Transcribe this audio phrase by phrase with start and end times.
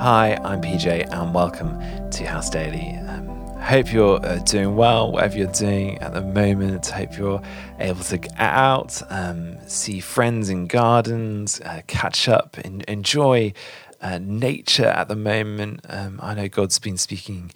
[0.00, 1.78] Hi, I'm PJ, and welcome
[2.12, 2.96] to House Daily.
[3.06, 3.26] Um,
[3.58, 6.86] hope you're uh, doing well, whatever you're doing at the moment.
[6.86, 7.42] Hope you're
[7.78, 13.52] able to get out, um, see friends in gardens, uh, catch up, and enjoy
[14.00, 15.84] uh, nature at the moment.
[15.86, 17.52] Um, I know God's been speaking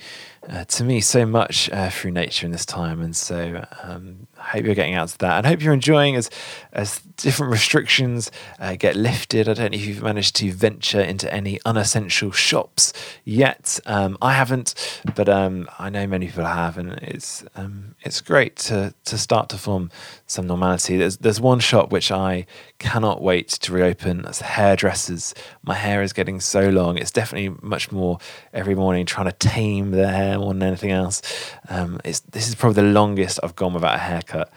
[0.48, 4.42] uh, to me so much uh, through nature in this time, and so um, I
[4.42, 6.30] hope you're getting out to that, and hope you're enjoying as
[6.72, 9.48] as different restrictions uh, get lifted.
[9.48, 12.92] I don't know if you've managed to venture into any unessential shops
[13.24, 13.78] yet.
[13.86, 14.74] Um, I haven't,
[15.14, 19.48] but um, I know many people have, and it's um, it's great to to start
[19.50, 19.90] to form
[20.26, 20.96] some normality.
[20.96, 22.46] There's there's one shop which I
[22.78, 24.22] cannot wait to reopen.
[24.22, 25.34] That's hairdressers.
[25.62, 26.98] My hair is getting so long.
[26.98, 28.18] It's definitely much more
[28.52, 31.22] every morning trying to tame the hair more than anything else.
[31.68, 34.52] Um, it's this is probably the longest I've gone without a haircut,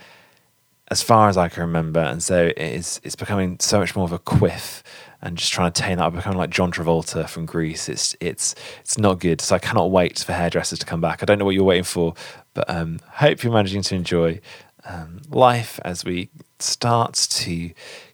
[0.90, 3.02] as far as I can remember, and so it is.
[3.04, 4.84] It's becoming so much more of a quiff,
[5.22, 6.06] and just trying to tame that.
[6.06, 7.90] I've become like John Travolta from Grease.
[7.90, 9.42] It's it's it's not good.
[9.42, 11.22] So I cannot wait for hairdressers to come back.
[11.22, 12.14] I don't know what you're waiting for,
[12.54, 14.40] but um, hope you're managing to enjoy
[14.86, 17.72] um, life as we start to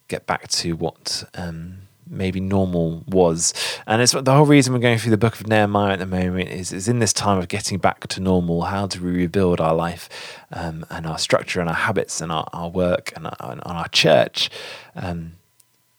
[0.07, 1.23] get back to what.
[1.35, 1.79] Um,
[2.13, 3.53] maybe normal was.
[3.87, 6.49] And it's the whole reason we're going through the book of Nehemiah at the moment
[6.49, 9.75] is, is in this time of getting back to normal, how do we rebuild our
[9.75, 10.09] life
[10.51, 13.87] um, and our structure and our habits and our, our work and our, and our
[13.89, 14.49] church.
[14.95, 15.33] Um,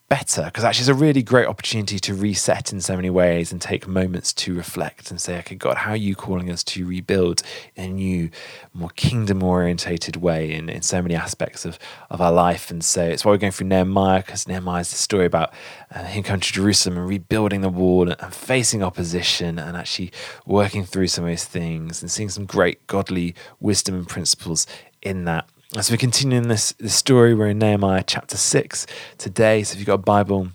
[0.09, 3.61] better because actually it's a really great opportunity to reset in so many ways and
[3.61, 7.43] take moments to reflect and say, okay, God, how are you calling us to rebuild
[7.75, 8.31] in a new,
[8.73, 11.79] more kingdom orientated way in, in so many aspects of,
[12.11, 12.71] of our life?
[12.71, 15.53] And so it's why we're going through Nehemiah because Nehemiah is the story about
[15.91, 20.13] uh, him coming to Jerusalem and rebuilding the wall and, and facing opposition and actually
[20.45, 24.67] working through some of those things and seeing some great godly wisdom and principles
[25.01, 25.49] in that.
[25.77, 28.87] As we're continuing this, this story, we're in Nehemiah chapter 6
[29.19, 29.65] today.
[29.65, 30.51] So if you've got a Bible,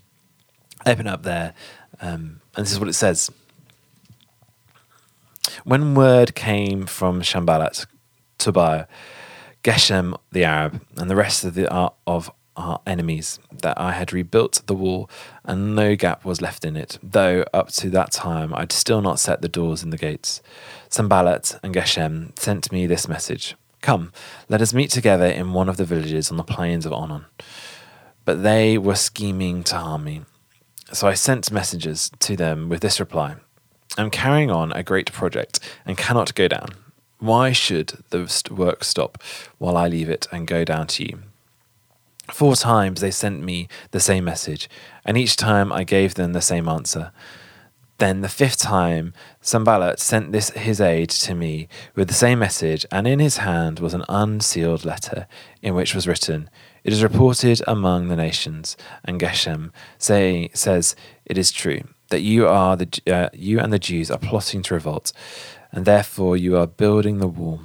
[0.86, 1.54] open up there.
[2.00, 3.30] Um, and this is what it says.
[5.66, 7.86] When word came from Sanballat,
[8.38, 8.86] Tobiah,
[9.62, 14.14] Geshem the Arab, and the rest of, the, uh, of our enemies that I had
[14.14, 15.10] rebuilt the wall
[15.44, 19.20] and no gap was left in it, though up to that time I'd still not
[19.20, 20.42] set the doors and the gates.
[20.88, 24.12] Sanballat and Geshem sent me this message Come,
[24.50, 27.26] let us meet together in one of the villages on the plains of Onon.
[28.26, 30.22] But they were scheming to harm me.
[30.92, 33.36] So I sent messengers to them with this reply
[33.98, 36.70] I'm carrying on a great project and cannot go down.
[37.20, 39.22] Why should the work stop
[39.58, 41.20] while I leave it and go down to you?
[42.32, 44.70] Four times they sent me the same message,
[45.04, 47.12] and each time I gave them the same answer.
[48.00, 52.86] Then the fifth time, Sanballat sent this his aide to me with the same message,
[52.94, 55.28] and in his hand was an unsealed letter
[55.62, 56.50] in which was written,
[56.86, 60.96] "It is reported among the nations." And Geshem say, says,
[61.26, 64.76] "It is true that you are the uh, you and the Jews are plotting to
[64.76, 65.12] revolt,
[65.74, 67.60] and therefore you are building the wall."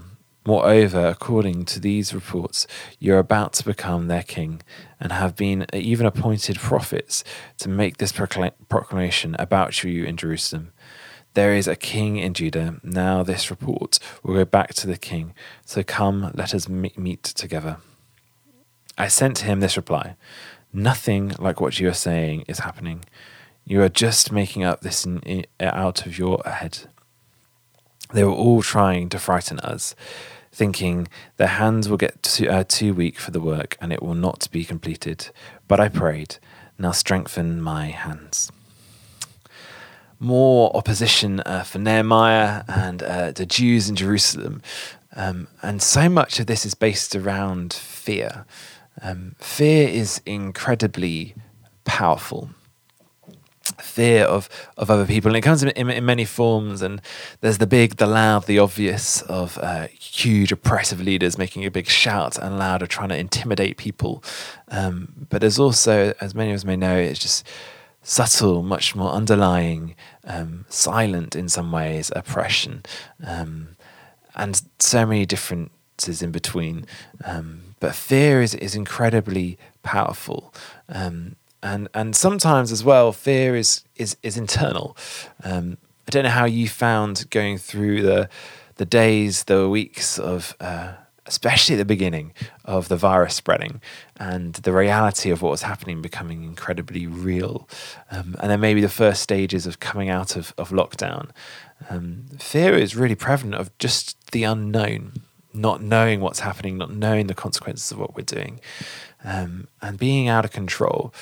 [0.46, 2.66] Moreover, according to these reports,
[2.98, 4.60] you are about to become their king
[5.00, 7.24] and have been even appointed prophets
[7.58, 10.72] to make this proclamation about you in Jerusalem.
[11.32, 12.78] There is a king in Judah.
[12.82, 15.34] Now, this report will go back to the king.
[15.64, 17.78] So come, let us meet together.
[18.96, 20.16] I sent him this reply
[20.72, 23.04] Nothing like what you are saying is happening.
[23.64, 25.06] You are just making up this
[25.60, 26.80] out of your head.
[28.12, 29.94] They were all trying to frighten us
[30.54, 34.14] thinking their hands will get too, uh, too weak for the work and it will
[34.14, 35.30] not be completed.
[35.66, 36.36] But I prayed,
[36.78, 38.52] now strengthen my hands.
[40.20, 44.62] More opposition uh, for Nehemiah and uh, the Jews in Jerusalem.
[45.16, 48.46] Um, and so much of this is based around fear.
[49.02, 51.34] Um, fear is incredibly
[51.84, 52.50] powerful
[53.80, 56.82] fear of of other people, and it comes in, in, in, many forms.
[56.82, 57.00] And
[57.40, 61.88] there's the big, the loud, the obvious of uh, huge oppressive leaders making a big
[61.88, 64.22] shout and louder, trying to intimidate people.
[64.68, 67.46] Um, but there's also, as many of us may know, it's just
[68.02, 69.94] subtle, much more underlying,
[70.24, 72.82] um, silent in some ways oppression,
[73.26, 73.68] um,
[74.36, 76.86] and so many differences in between.
[77.24, 80.54] Um, but fear is is incredibly powerful.
[80.88, 84.96] Um, and and sometimes as well, fear is is is internal.
[85.42, 88.28] Um, I don't know how you found going through the
[88.76, 90.94] the days, the weeks of, uh,
[91.26, 92.32] especially at the beginning
[92.64, 93.80] of the virus spreading,
[94.16, 97.68] and the reality of what was happening becoming incredibly real,
[98.10, 101.30] um, and then maybe the first stages of coming out of of lockdown.
[101.88, 105.22] Um, fear is really prevalent of just the unknown,
[105.54, 108.60] not knowing what's happening, not knowing the consequences of what we're doing,
[109.24, 111.14] um, and being out of control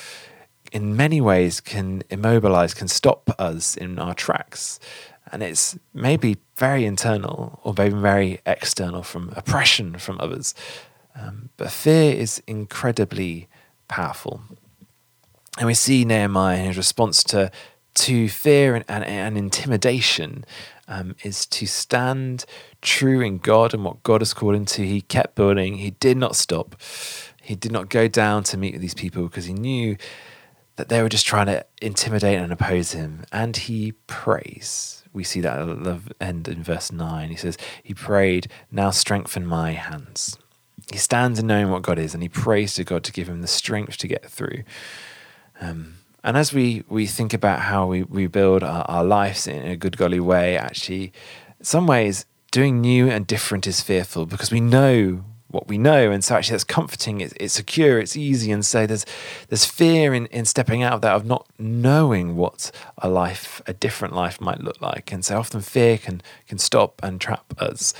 [0.73, 4.79] in many ways can immobilize, can stop us in our tracks.
[5.31, 10.55] And it's maybe very internal or maybe very external from oppression from others.
[11.15, 13.47] Um, but fear is incredibly
[13.87, 14.41] powerful.
[15.59, 17.51] And we see Nehemiah in his response to,
[17.93, 20.43] to fear and, and, and intimidation
[20.87, 22.45] um, is to stand
[22.81, 24.85] true in God and what God has called him to.
[24.85, 26.75] He kept building, he did not stop.
[27.43, 29.97] He did not go down to meet with these people because he knew
[30.75, 33.25] that they were just trying to intimidate and oppose him.
[33.31, 37.29] And he prays we see that at the end in verse 9.
[37.29, 40.37] He says, He prayed, Now strengthen my hands.
[40.91, 43.41] He stands in knowing what God is and he prays to God to give him
[43.41, 44.63] the strength to get through.
[45.61, 49.65] Um, and as we, we think about how we, we build our, our lives in
[49.65, 51.13] a good, godly way, actually,
[51.61, 55.23] some ways, doing new and different is fearful because we know
[55.53, 56.11] what we know.
[56.11, 58.51] And so actually that's comforting, it's, it's secure, it's easy.
[58.51, 59.05] And so there's
[59.49, 63.73] there's fear in, in stepping out of that, of not knowing what a life, a
[63.73, 65.11] different life might look like.
[65.11, 67.93] And so often fear can can stop and trap us.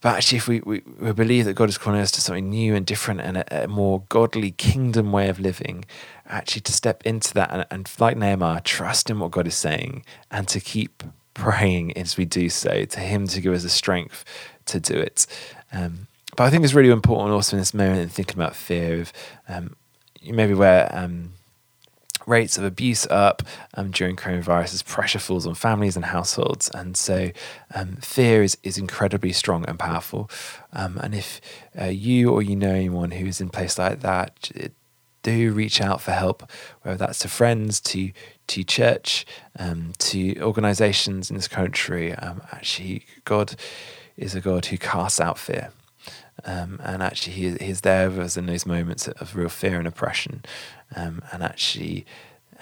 [0.00, 2.76] But actually, if we, we, we believe that God is calling us to something new
[2.76, 5.84] and different and a, a more godly kingdom way of living,
[6.28, 10.04] actually to step into that and, and like Nehemiah, trust in what God is saying
[10.30, 11.02] and to keep
[11.34, 14.24] praying as we do so, to Him to give us the strength
[14.66, 15.26] to do it.
[15.72, 16.06] Um,
[16.38, 19.12] but I think it's really important also in this moment in thinking about fear of
[19.48, 19.74] um,
[20.24, 21.32] maybe where um,
[22.28, 23.42] rates of abuse up
[23.74, 26.70] um, during coronavirus as pressure falls on families and households.
[26.72, 27.32] And so
[27.74, 30.30] um, fear is, is incredibly strong and powerful.
[30.72, 31.40] Um, and if
[31.76, 34.52] uh, you or you know anyone who is in place like that,
[35.24, 36.48] do reach out for help,
[36.82, 38.12] whether that's to friends, to
[38.46, 39.26] to church,
[39.58, 42.12] um, to organisations in this country.
[42.12, 43.56] actually, God
[44.16, 45.72] is a God who casts out fear.
[46.44, 49.88] Um, and actually, he, he's there with us in those moments of real fear and
[49.88, 50.44] oppression.
[50.94, 52.06] Um, and actually,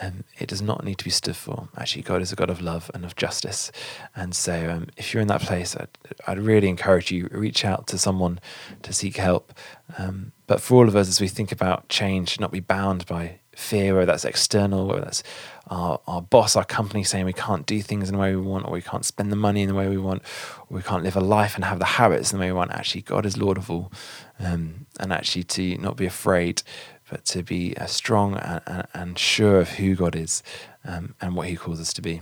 [0.01, 1.69] um, it does not need to be stood for.
[1.77, 3.73] Actually, God is a God of love and of justice.
[4.15, 5.89] And so, um, if you're in that place, I'd,
[6.27, 8.39] I'd, really encourage you reach out to someone
[8.83, 9.53] to seek help.
[9.97, 13.41] Um, but for all of us, as we think about change, not be bound by
[13.57, 15.23] fear, whether that's external, whether that's
[15.69, 18.67] our, our boss, our company saying we can't do things in the way we want,
[18.67, 20.23] or we can't spend the money in the way we want,
[20.69, 22.71] or we can't live a life and have the habits in the way we want.
[22.71, 23.91] Actually, God is Lord of all.
[24.39, 26.63] Um, and actually, to not be afraid,
[27.11, 30.43] but to be uh, strong and, and, and, sure of who God is
[30.85, 32.21] um, and what He calls us to be.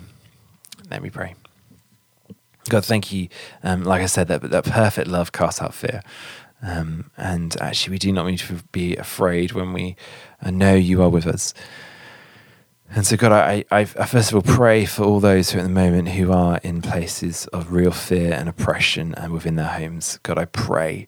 [0.91, 1.35] Let me pray.
[2.69, 3.29] God, thank you.
[3.63, 6.03] Um, like I said, that, that perfect love casts out fear.
[6.65, 9.97] Um, and actually, we do not need to be afraid when we
[10.43, 11.53] uh, know you are with us.
[12.91, 15.65] And so, God, I, I, I, first of all pray for all those who at
[15.65, 20.19] the moment who are in places of real fear and oppression and within their homes.
[20.23, 21.07] God, I pray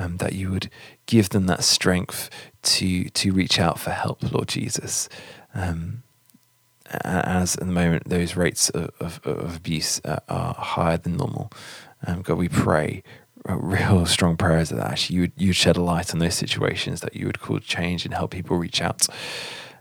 [0.00, 0.70] um, that you would
[1.06, 2.30] give them that strength
[2.62, 5.08] to to reach out for help, Lord Jesus.
[5.54, 6.02] Um,
[6.90, 11.50] as at the moment those rates of, of, of abuse are higher than normal,
[12.06, 13.02] um, God, we pray
[13.48, 17.26] real strong prayers that actually you you'd shed a light on those situations that you
[17.26, 19.06] would call change and help people reach out.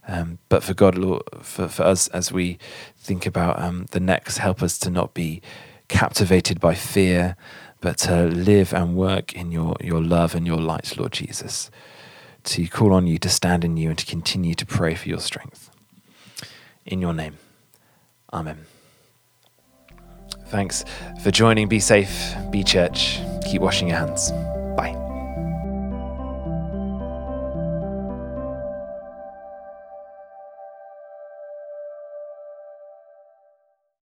[0.08, 2.60] Um, but for God, Lord, for, for us as we
[2.98, 5.42] think about um, the next, help us to not be
[5.88, 7.36] captivated by fear,
[7.82, 11.72] but to live and work in your, your love and your light, Lord Jesus.
[12.44, 15.20] To call on you, to stand in you, and to continue to pray for your
[15.20, 15.72] strength.
[16.86, 17.40] In your name,
[18.32, 18.66] Amen.
[20.48, 20.86] Thanks
[21.22, 21.68] for joining.
[21.68, 24.32] Be safe, be church, keep washing your hands.